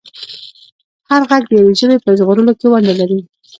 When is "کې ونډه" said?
2.59-2.93